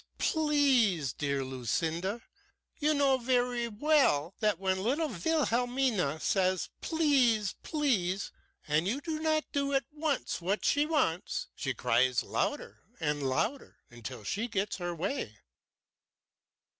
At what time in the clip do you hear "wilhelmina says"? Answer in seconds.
5.09-6.71